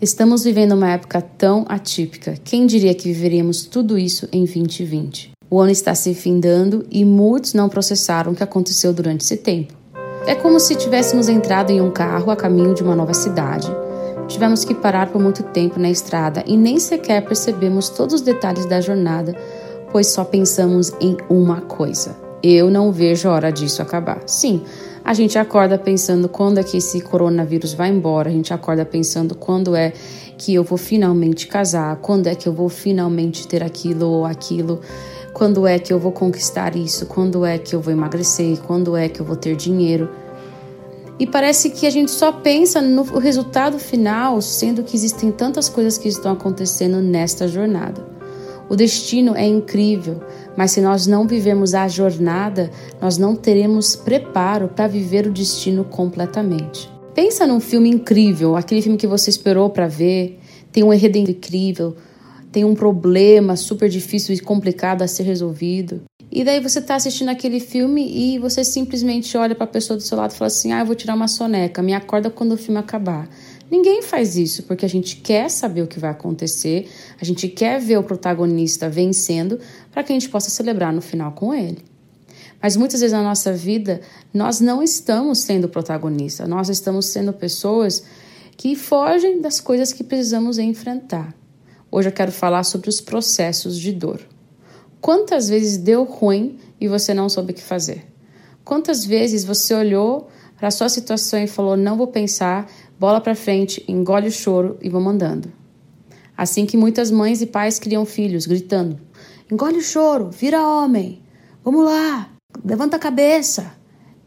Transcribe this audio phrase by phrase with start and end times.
[0.00, 2.36] Estamos vivendo uma época tão atípica.
[2.44, 5.32] Quem diria que viveríamos tudo isso em 2020?
[5.50, 9.74] O ano está se findando e muitos não processaram o que aconteceu durante esse tempo.
[10.24, 13.66] É como se tivéssemos entrado em um carro a caminho de uma nova cidade.
[14.28, 18.66] Tivemos que parar por muito tempo na estrada e nem sequer percebemos todos os detalhes
[18.66, 19.34] da jornada,
[19.90, 24.22] pois só pensamos em uma coisa: eu não vejo a hora disso acabar.
[24.26, 24.62] Sim,
[25.04, 29.34] a gente acorda pensando quando é que esse coronavírus vai embora, a gente acorda pensando
[29.34, 29.92] quando é
[30.36, 34.80] que eu vou finalmente casar, quando é que eu vou finalmente ter aquilo ou aquilo,
[35.32, 39.08] quando é que eu vou conquistar isso, quando é que eu vou emagrecer, quando é
[39.08, 40.08] que eu vou ter dinheiro.
[41.18, 45.98] E parece que a gente só pensa no resultado final, sendo que existem tantas coisas
[45.98, 48.17] que estão acontecendo nesta jornada.
[48.70, 50.20] O destino é incrível,
[50.56, 55.84] mas se nós não vivemos a jornada, nós não teremos preparo para viver o destino
[55.84, 56.90] completamente.
[57.14, 60.38] Pensa num filme incrível, aquele filme que você esperou para ver,
[60.70, 61.96] tem um enredo incrível,
[62.52, 66.02] tem um problema super difícil e complicado a ser resolvido.
[66.30, 70.02] E daí você está assistindo aquele filme e você simplesmente olha para a pessoa do
[70.02, 72.56] seu lado e fala assim: "Ah, eu vou tirar uma soneca, me acorda quando o
[72.56, 73.28] filme acabar".
[73.70, 76.88] Ninguém faz isso porque a gente quer saber o que vai acontecer,
[77.20, 79.58] a gente quer ver o protagonista vencendo
[79.92, 81.84] para que a gente possa celebrar no final com ele.
[82.62, 84.00] Mas muitas vezes na nossa vida
[84.32, 88.02] nós não estamos sendo protagonista, nós estamos sendo pessoas
[88.56, 91.34] que fogem das coisas que precisamos enfrentar.
[91.90, 94.20] Hoje eu quero falar sobre os processos de dor.
[95.00, 98.04] Quantas vezes deu ruim e você não soube o que fazer?
[98.64, 103.34] Quantas vezes você olhou para a sua situação e falou: não vou pensar, bola para
[103.34, 105.52] frente, engole o choro e vão mandando.
[106.36, 108.98] Assim que muitas mães e pais criam filhos, gritando:
[109.50, 111.22] engole o choro, vira homem,
[111.64, 112.30] vamos lá,
[112.64, 113.72] levanta a cabeça.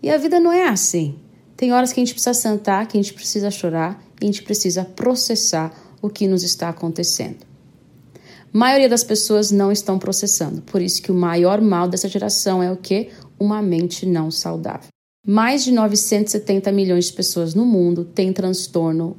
[0.03, 1.19] E a vida não é assim.
[1.55, 4.42] Tem horas que a gente precisa sentar, que a gente precisa chorar e a gente
[4.42, 7.45] precisa processar o que nos está acontecendo.
[8.53, 12.61] A maioria das pessoas não estão processando, por isso que o maior mal dessa geração
[12.61, 13.09] é o que?
[13.39, 14.89] Uma mente não saudável.
[15.26, 19.15] Mais de 970 milhões de pessoas no mundo têm transtorno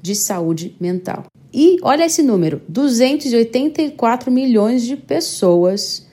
[0.00, 1.26] de saúde mental.
[1.52, 6.06] E olha esse número: 284 milhões de pessoas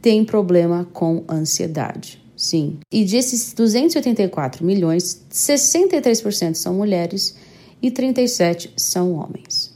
[0.00, 2.22] têm problema com ansiedade.
[2.34, 2.78] Sim.
[2.92, 7.36] E desses 284 milhões, 63% são mulheres
[7.82, 9.75] e 37 são homens.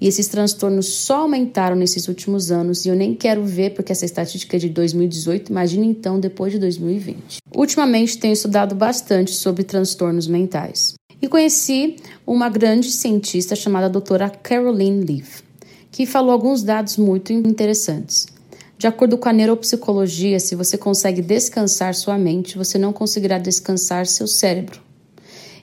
[0.00, 4.04] E esses transtornos só aumentaram nesses últimos anos e eu nem quero ver porque essa
[4.04, 7.38] estatística é de 2018, imagine então depois de 2020.
[7.54, 11.96] Ultimamente tenho estudado bastante sobre transtornos mentais e conheci
[12.26, 15.42] uma grande cientista chamada doutora Caroline Leaf,
[15.90, 18.26] que falou alguns dados muito interessantes.
[18.78, 24.06] De acordo com a neuropsicologia, se você consegue descansar sua mente, você não conseguirá descansar
[24.06, 24.85] seu cérebro.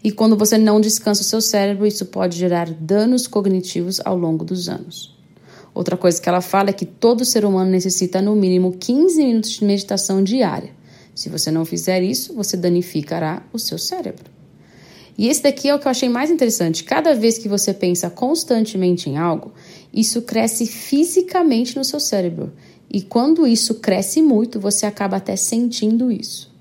[0.04, 4.44] E quando você não descansa o seu cérebro, isso pode gerar danos cognitivos ao longo
[4.44, 5.16] dos anos.
[5.74, 9.52] Outra coisa que ela fala é que todo ser humano necessita no mínimo 15 minutos
[9.52, 10.72] de meditação diária.
[11.16, 14.32] Se você não fizer isso, você danificará o seu cérebro.
[15.18, 16.84] E esse daqui é o que eu achei mais interessante.
[16.84, 19.54] Cada vez que você pensa constantemente em algo,
[19.94, 22.52] isso cresce fisicamente no seu cérebro.
[22.92, 26.52] E quando isso cresce muito, você acaba até sentindo isso.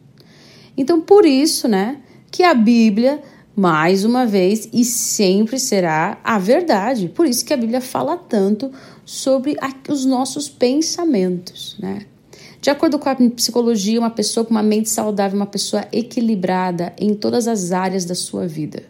[0.77, 2.01] Então, por isso, né,
[2.31, 3.23] que a Bíblia
[3.55, 7.09] mais uma vez e sempre será a verdade.
[7.09, 8.71] Por isso que a Bíblia fala tanto
[9.05, 9.57] sobre
[9.89, 12.07] os nossos pensamentos, né?
[12.61, 17.13] De acordo com a psicologia, uma pessoa com uma mente saudável, uma pessoa equilibrada em
[17.13, 18.85] todas as áreas da sua vida,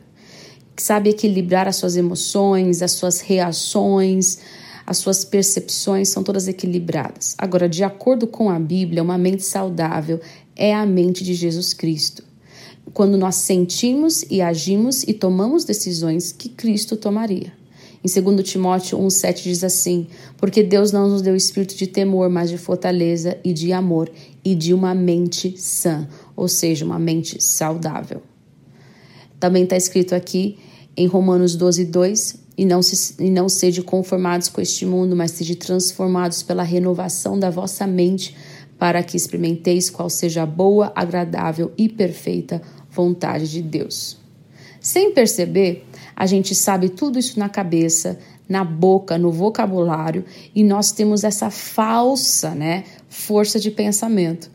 [0.77, 4.39] que sabe equilibrar as suas emoções, as suas reações,
[4.87, 7.35] as suas percepções são todas equilibradas.
[7.39, 10.21] Agora, de acordo com a Bíblia, uma mente saudável
[10.55, 12.23] é a mente de Jesus Cristo
[12.93, 17.53] quando nós sentimos e agimos e tomamos decisões que Cristo tomaria.
[18.05, 22.51] Em 2 Timóteo 1,7 diz assim: Porque Deus não nos deu espírito de temor, mas
[22.51, 24.11] de fortaleza e de amor
[24.45, 28.21] e de uma mente sã, ou seja, uma mente saudável.
[29.39, 30.59] Também está escrito aqui
[30.97, 35.31] em Romanos 12, 2: e não, se, e não sede conformados com este mundo, mas
[35.31, 38.37] sede transformados pela renovação da vossa mente,
[38.79, 42.61] para que experimenteis qual seja a boa, agradável e perfeita
[42.93, 44.19] vontade de Deus.
[44.81, 48.19] Sem perceber, a gente sabe tudo isso na cabeça,
[48.49, 50.25] na boca, no vocabulário
[50.55, 54.51] e nós temos essa falsa, né, força de pensamento.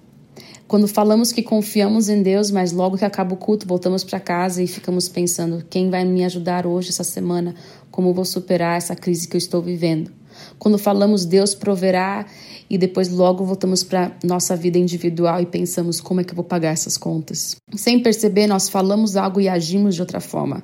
[0.68, 4.62] Quando falamos que confiamos em Deus, mas logo que acaba o culto, voltamos para casa
[4.62, 7.56] e ficamos pensando: quem vai me ajudar hoje, essa semana?
[7.90, 10.12] Como vou superar essa crise que eu estou vivendo?
[10.58, 12.26] Quando falamos Deus proverá
[12.70, 16.44] e depois logo voltamos para nossa vida individual e pensamos como é que eu vou
[16.44, 17.56] pagar essas contas.
[17.76, 20.64] Sem perceber, nós falamos algo e agimos de outra forma.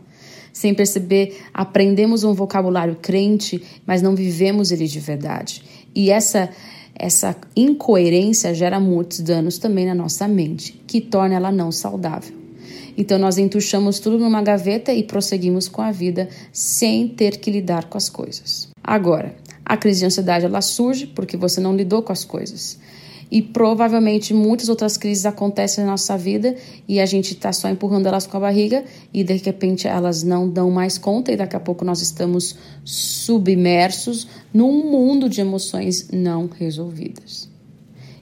[0.52, 5.64] Sem perceber, aprendemos um vocabulário crente, mas não vivemos ele de verdade.
[5.96, 6.50] E essa
[6.96, 12.36] essa incoerência gera muitos danos também na nossa mente, que torna ela não saudável.
[12.96, 17.86] Então nós entuchamos tudo numa gaveta e prosseguimos com a vida sem ter que lidar
[17.86, 18.70] com as coisas.
[18.84, 22.80] Agora, a crise de ansiedade ela surge porque você não lidou com as coisas
[23.34, 26.56] e provavelmente muitas outras crises acontecem na nossa vida
[26.88, 30.48] e a gente está só empurrando elas com a barriga e de repente elas não
[30.48, 36.48] dão mais conta e daqui a pouco nós estamos submersos num mundo de emoções não
[36.48, 37.50] resolvidas.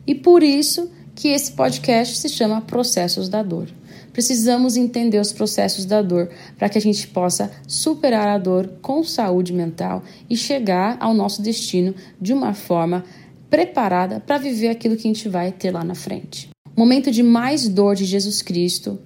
[0.07, 3.67] E por isso que esse podcast se chama Processos da Dor.
[4.13, 9.03] Precisamos entender os processos da dor para que a gente possa superar a dor com
[9.03, 13.05] saúde mental e chegar ao nosso destino de uma forma
[13.49, 16.49] preparada para viver aquilo que a gente vai ter lá na frente.
[16.75, 18.99] O momento de mais dor de Jesus Cristo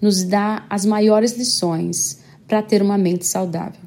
[0.00, 3.80] nos dá as maiores lições para ter uma mente saudável.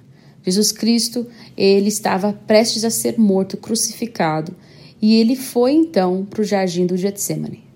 [0.43, 1.25] Jesus Cristo,
[1.55, 4.53] ele estava prestes a ser morto, crucificado,
[5.01, 7.72] e ele foi então para o jardim do Getsemane.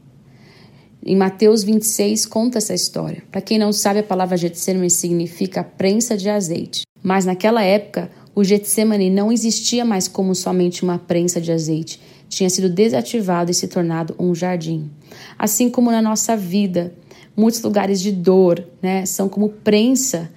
[1.05, 3.23] Em Mateus 26 conta essa história.
[3.31, 6.81] Para quem não sabe, a palavra Getsemane significa prensa de azeite.
[7.01, 11.99] Mas naquela época, o Getsemane não existia mais como somente uma prensa de azeite
[12.29, 14.89] tinha sido desativado e se tornado um jardim.
[15.38, 16.94] Assim como na nossa vida,
[17.35, 20.29] muitos lugares de dor né, são como prensa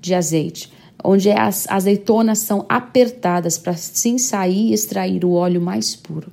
[0.00, 0.72] de azeite,
[1.02, 6.32] onde as azeitonas são apertadas para sim sair e extrair o óleo mais puro.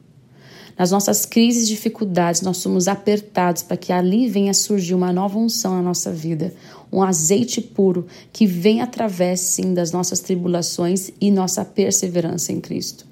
[0.81, 5.37] Nas nossas crises e dificuldades, nós somos apertados para que ali venha surgir uma nova
[5.37, 6.55] unção na nossa vida,
[6.91, 13.05] um azeite puro que vem através sim das nossas tribulações e nossa perseverança em Cristo.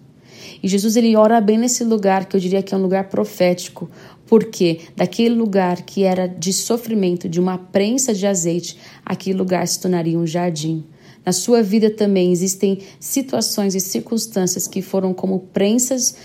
[0.64, 3.88] E Jesus ele ora bem nesse lugar que eu diria que é um lugar profético,
[4.26, 9.80] porque daquele lugar que era de sofrimento, de uma prensa de azeite, aquele lugar se
[9.80, 10.84] tornaria um jardim.
[11.24, 16.16] Na sua vida também existem situações e circunstâncias que foram como prensas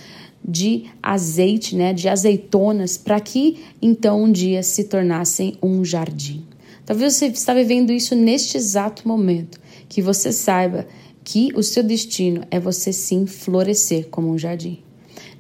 [0.47, 6.45] de azeite, né, de azeitonas, para que então um dia se tornassem um jardim.
[6.85, 9.59] Talvez você está vivendo isso neste exato momento,
[9.89, 10.87] que você saiba
[11.25, 14.85] que o seu destino é você sim florescer como um jardim.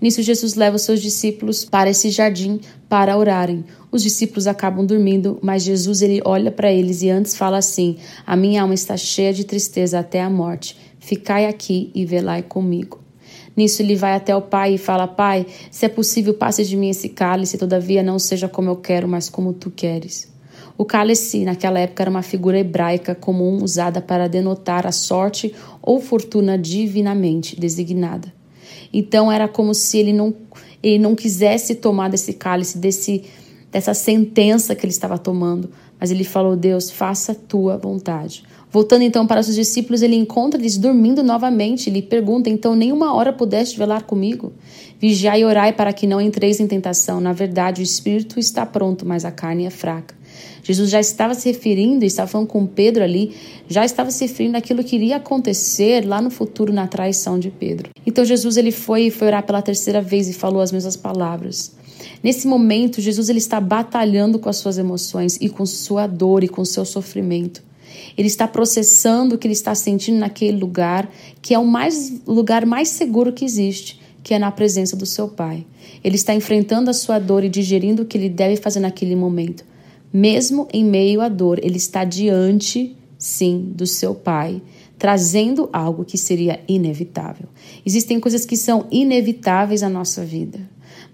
[0.00, 3.64] Nisso, Jesus leva os seus discípulos para esse jardim para orarem.
[3.90, 7.96] Os discípulos acabam dormindo, mas Jesus ele olha para eles e antes fala assim:
[8.26, 10.76] A minha alma está cheia de tristeza até a morte.
[10.98, 13.03] Ficai aqui e velai comigo.
[13.56, 16.90] Nisso ele vai até o pai e fala: Pai, se é possível, passe de mim
[16.90, 20.32] esse cálice, todavia não seja como eu quero, mas como tu queres.
[20.76, 26.00] O cálice, naquela época, era uma figura hebraica comum usada para denotar a sorte ou
[26.00, 28.32] fortuna divinamente designada.
[28.92, 30.34] Então, era como se ele não,
[30.82, 33.24] ele não quisesse tomar desse cálice, desse,
[33.70, 35.70] dessa sentença que ele estava tomando,
[36.00, 38.42] mas ele falou: Deus, faça a tua vontade.
[38.74, 41.88] Voltando então para os discípulos, ele encontra eles dormindo novamente.
[41.88, 44.52] Ele pergunta: Então, nenhuma hora pudeste velar comigo?
[44.98, 47.20] Vigiai e orai para que não entreis em tentação.
[47.20, 50.16] Na verdade, o espírito está pronto, mas a carne é fraca.
[50.64, 53.36] Jesus já estava se referindo, estava falando com Pedro ali,
[53.68, 57.90] já estava se referindo àquilo que iria acontecer lá no futuro na traição de Pedro.
[58.04, 61.76] Então Jesus ele foi foi orar pela terceira vez e falou as mesmas palavras.
[62.24, 66.48] Nesse momento, Jesus ele está batalhando com as suas emoções e com sua dor e
[66.48, 67.62] com seu sofrimento.
[68.16, 71.10] Ele está processando o que ele está sentindo naquele lugar,
[71.40, 75.28] que é o mais lugar mais seguro que existe, que é na presença do seu
[75.28, 75.66] Pai.
[76.02, 79.64] Ele está enfrentando a sua dor e digerindo o que ele deve fazer naquele momento.
[80.12, 84.62] Mesmo em meio à dor, ele está diante, sim, do seu pai,
[84.96, 87.48] trazendo algo que seria inevitável.
[87.84, 90.60] Existem coisas que são inevitáveis na nossa vida,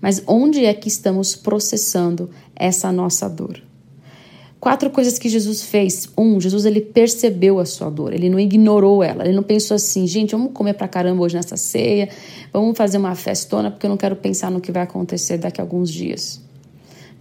[0.00, 3.62] mas onde é que estamos processando essa nossa dor?
[4.60, 6.10] Quatro coisas que Jesus fez.
[6.18, 10.06] Um, Jesus ele percebeu a sua dor, ele não ignorou ela, ele não pensou assim,
[10.06, 12.10] gente, vamos comer pra caramba hoje nessa ceia,
[12.52, 15.64] vamos fazer uma festona porque eu não quero pensar no que vai acontecer daqui a
[15.64, 16.42] alguns dias.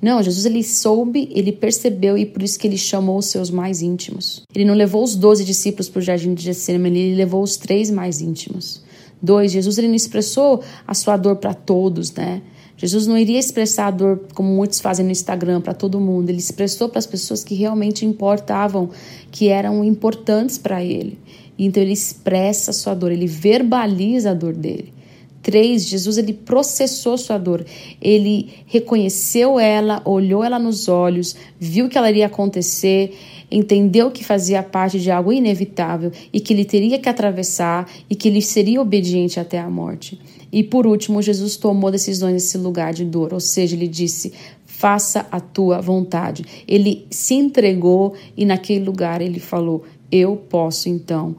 [0.02, 3.82] Não, Jesus ele soube, ele percebeu e por isso que ele chamou os seus mais
[3.82, 4.44] íntimos.
[4.54, 7.90] Ele não levou os doze discípulos para o jardim de Getsemane, ele levou os três
[7.90, 8.84] mais íntimos.
[9.22, 12.42] Dois, Jesus ele não expressou a sua dor para todos, né?
[12.80, 16.30] Jesus não iria expressar a dor como muitos fazem no Instagram para todo mundo.
[16.30, 18.90] Ele expressou para as pessoas que realmente importavam,
[19.30, 21.20] que eram importantes para ele.
[21.58, 24.94] Então ele expressa a sua dor, ele verbaliza a dor dele.
[25.42, 27.66] 3, Jesus ele processou sua dor.
[28.02, 33.14] Ele reconheceu ela, olhou ela nos olhos, viu que ela iria acontecer,
[33.52, 38.28] entendeu que fazia parte de algo inevitável e que ele teria que atravessar e que
[38.28, 40.20] ele seria obediente até a morte.
[40.52, 44.34] E por último, Jesus tomou decisões nesse lugar de dor, ou seja, ele disse:
[44.66, 46.46] faça a tua vontade.
[46.68, 51.36] Ele se entregou e naquele lugar ele falou: eu posso então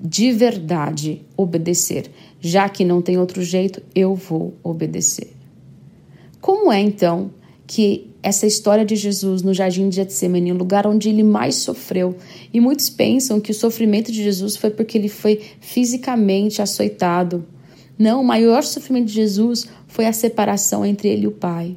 [0.00, 2.10] de verdade obedecer.
[2.40, 5.32] Já que não tem outro jeito, eu vou obedecer.
[6.40, 7.30] Como é então
[7.70, 12.16] que essa história de Jesus no jardim de Getsemane, o lugar onde ele mais sofreu,
[12.52, 17.46] e muitos pensam que o sofrimento de Jesus foi porque ele foi fisicamente açoitado.
[17.96, 21.76] Não, o maior sofrimento de Jesus foi a separação entre ele e o Pai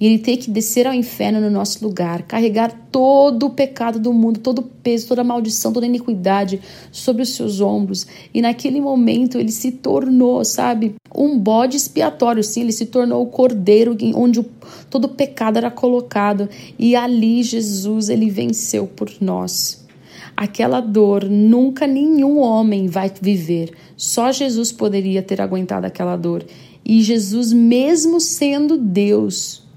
[0.00, 4.14] e ele ter que descer ao inferno no nosso lugar, carregar todo o pecado do
[4.14, 6.58] mundo, todo o peso, toda a maldição, toda a iniquidade
[6.90, 8.06] sobre os seus ombros.
[8.32, 13.26] E naquele momento ele se tornou, sabe, um bode expiatório, sim, ele se tornou o
[13.26, 14.46] cordeiro onde o,
[14.88, 16.48] todo o pecado era colocado.
[16.78, 19.86] E ali Jesus, ele venceu por nós.
[20.34, 23.74] Aquela dor nunca nenhum homem vai viver.
[23.94, 26.42] Só Jesus poderia ter aguentado aquela dor.
[26.82, 29.68] E Jesus, mesmo sendo Deus,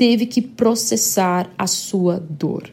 [0.00, 2.72] teve que processar a sua dor.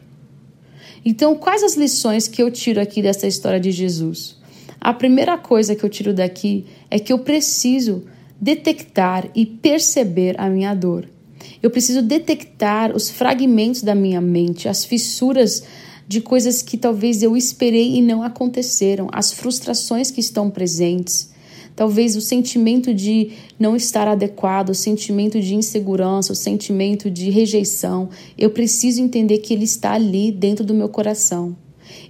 [1.04, 4.38] Então, quais as lições que eu tiro aqui dessa história de Jesus?
[4.80, 8.04] A primeira coisa que eu tiro daqui é que eu preciso
[8.40, 11.06] detectar e perceber a minha dor.
[11.62, 15.64] Eu preciso detectar os fragmentos da minha mente, as fissuras
[16.06, 21.28] de coisas que talvez eu esperei e não aconteceram, as frustrações que estão presentes
[21.78, 28.08] talvez o sentimento de não estar adequado, o sentimento de insegurança, o sentimento de rejeição.
[28.36, 31.56] Eu preciso entender que ele está ali dentro do meu coração.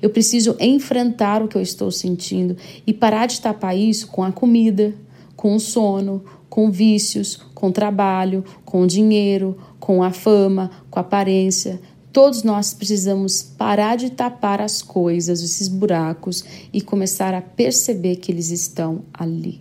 [0.00, 2.56] Eu preciso enfrentar o que eu estou sentindo
[2.86, 4.94] e parar de tapar isso com a comida,
[5.36, 11.78] com o sono, com vícios, com trabalho, com dinheiro, com a fama, com a aparência.
[12.12, 18.32] Todos nós precisamos parar de tapar as coisas, esses buracos, e começar a perceber que
[18.32, 19.60] eles estão ali.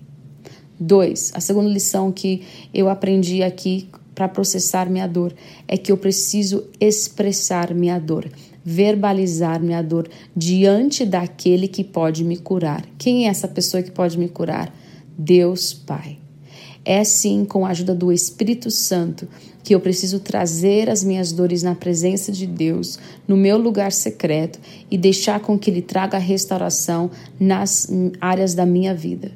[0.80, 5.34] Dois, a segunda lição que eu aprendi aqui para processar minha dor
[5.68, 8.30] é que eu preciso expressar minha dor,
[8.64, 12.86] verbalizar minha dor diante daquele que pode me curar.
[12.98, 14.74] Quem é essa pessoa que pode me curar?
[15.18, 16.17] Deus Pai.
[16.90, 19.28] É sim com a ajuda do Espírito Santo
[19.62, 24.58] que eu preciso trazer as minhas dores na presença de Deus, no meu lugar secreto
[24.90, 27.92] e deixar com que Ele traga restauração nas
[28.22, 29.34] áreas da minha vida.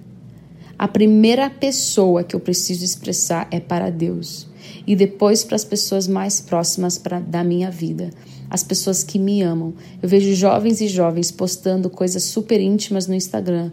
[0.79, 4.47] A primeira pessoa que eu preciso expressar é para Deus
[4.87, 8.11] e depois para as pessoas mais próximas pra, da minha vida,
[8.49, 9.73] as pessoas que me amam.
[10.01, 13.71] Eu vejo jovens e jovens postando coisas super íntimas no Instagram.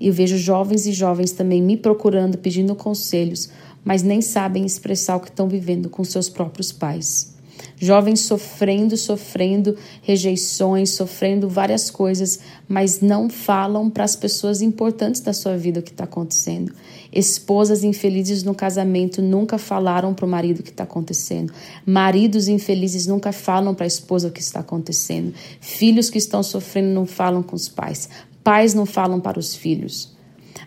[0.00, 3.50] E vejo jovens e jovens também me procurando, pedindo conselhos
[3.84, 7.38] mas nem sabem expressar o que estão vivendo com seus próprios pais.
[7.78, 15.32] Jovens sofrendo, sofrendo rejeições, sofrendo várias coisas, mas não falam para as pessoas importantes da
[15.32, 16.72] sua vida o que está acontecendo.
[17.12, 21.52] Esposas infelizes no casamento nunca falaram para o marido o que está acontecendo.
[21.84, 25.34] Maridos infelizes nunca falam para a esposa o que está acontecendo.
[25.60, 28.08] Filhos que estão sofrendo não falam com os pais.
[28.42, 30.14] Pais não falam para os filhos.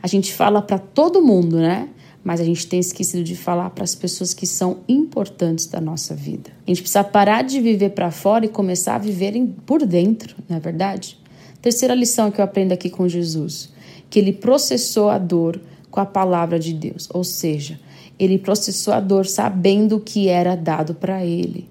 [0.02, 1.90] A gente fala para todo mundo, né?
[2.24, 6.16] mas a gente tem esquecido de falar para as pessoas que são importantes da nossa
[6.16, 6.52] vida.
[6.66, 9.34] A gente precisa parar de viver para fora e começar a viver
[9.66, 11.20] por dentro, não é verdade?
[11.62, 13.70] Terceira lição que eu aprendo aqui com Jesus,
[14.10, 15.60] que ele processou a dor
[15.92, 17.80] com a palavra de Deus, ou seja,
[18.18, 21.68] ele processou a dor sabendo o que era dado para ele.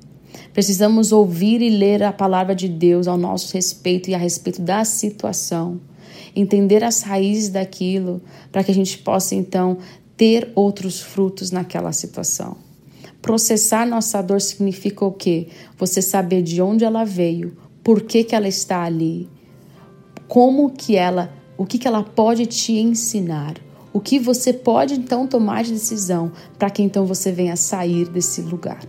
[0.52, 4.85] Precisamos ouvir e ler a palavra de Deus ao nosso respeito e a respeito da
[4.85, 5.80] situação
[6.34, 9.78] entender as raízes daquilo, para que a gente possa então
[10.16, 12.56] ter outros frutos naquela situação.
[13.20, 15.48] Processar nossa dor significa o quê?
[15.78, 19.28] Você saber de onde ela veio, por que, que ela está ali,
[20.26, 23.56] como que ela, o que, que ela pode te ensinar,
[23.92, 28.40] o que você pode então tomar de decisão para que então você venha sair desse
[28.40, 28.82] lugar.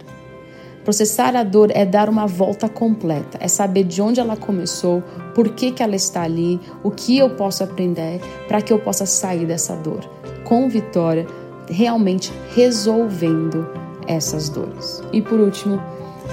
[0.84, 5.02] Processar a dor é dar uma volta completa, é saber de onde ela começou,
[5.34, 9.06] por que, que ela está ali, o que eu posso aprender para que eu possa
[9.06, 10.02] sair dessa dor
[10.44, 11.25] com vitória,
[11.68, 13.68] realmente resolvendo
[14.08, 15.02] essas dores.
[15.12, 15.82] E por último,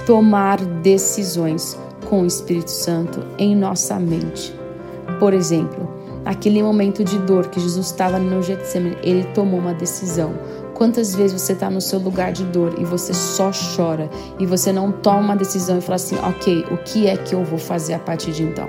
[0.05, 4.53] tomar decisões com o Espírito Santo em nossa mente.
[5.19, 5.89] Por exemplo,
[6.23, 10.33] naquele momento de dor que Jesus estava no Getsemane, ele tomou uma decisão.
[10.81, 14.09] Quantas vezes você está no seu lugar de dor e você só chora
[14.39, 17.45] e você não toma uma decisão e fala assim, ok, o que é que eu
[17.45, 18.67] vou fazer a partir de então?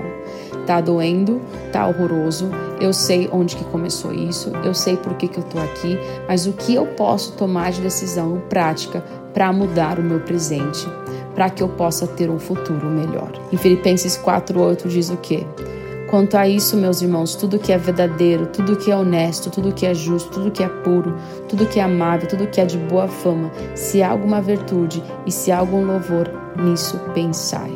[0.67, 1.41] Tá doendo,
[1.71, 5.57] tá horroroso, eu sei onde que começou isso, eu sei por que, que eu tô
[5.57, 9.03] aqui, mas o que eu posso tomar de decisão prática
[9.33, 10.87] para mudar o meu presente,
[11.33, 13.31] para que eu possa ter um futuro melhor.
[13.51, 15.47] Em Filipenses 4:8 diz o quê?
[16.13, 19.83] Quanto a isso, meus irmãos, tudo que é verdadeiro, tudo que é honesto, tudo que
[19.83, 21.15] é justo, tudo que é puro,
[21.49, 25.31] tudo que é amável, tudo que é de boa fama, se há alguma virtude e
[25.31, 27.71] se há algum louvor, nisso pensai.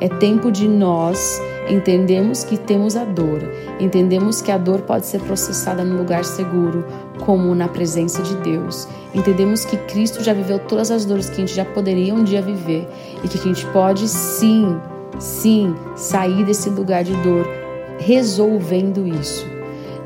[0.00, 3.42] É tempo de nós entendermos que temos a dor,
[3.78, 6.86] entendemos que a dor pode ser processada no lugar seguro,
[7.18, 8.88] como na presença de Deus.
[9.12, 12.40] Entendemos que Cristo já viveu todas as dores que a gente já poderia um dia
[12.40, 12.88] viver
[13.22, 14.74] e que a gente pode sim,
[15.18, 17.46] sim, sair desse lugar de dor
[17.98, 19.46] resolvendo isso.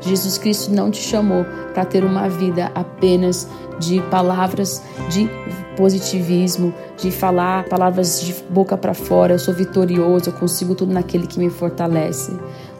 [0.01, 3.47] Jesus Cristo não te chamou para ter uma vida apenas
[3.79, 5.29] de palavras de
[5.77, 11.25] positivismo, de falar palavras de boca para fora, eu sou vitorioso, eu consigo tudo naquele
[11.25, 12.31] que me fortalece.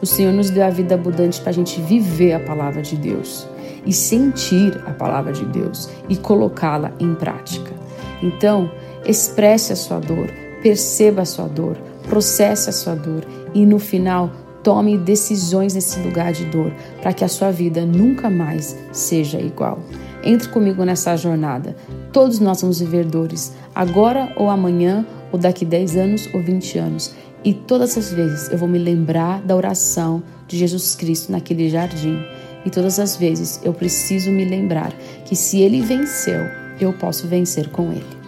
[0.02, 3.48] O Senhor nos deu a vida abundante para a gente viver a palavra de Deus
[3.86, 7.72] e sentir a palavra de Deus e colocá-la em prática.
[8.22, 8.70] Então,
[9.06, 10.30] expresse a sua dor,
[10.62, 14.32] perceba a sua dor, processe a sua dor e no final
[14.64, 19.80] tome decisões nesse lugar de dor para que a sua vida nunca mais seja igual.
[20.24, 21.76] Entre comigo nessa jornada.
[22.14, 27.14] Todos nós vamos viver dores, agora ou amanhã, ou daqui 10 anos ou 20 anos.
[27.44, 32.18] E todas as vezes eu vou me lembrar da oração de Jesus Cristo naquele jardim.
[32.66, 34.94] E todas as vezes eu preciso me lembrar
[35.26, 36.42] que se ele venceu,
[36.80, 38.23] eu posso vencer com ele.